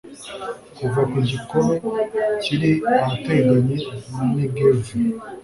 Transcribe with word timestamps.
kuva 0.77 1.01
ku 1.11 1.17
kigobe 1.29 1.75
kiri 2.43 2.71
ahateganye 2.99 3.75
na 4.13 4.23
negevu 4.33 4.91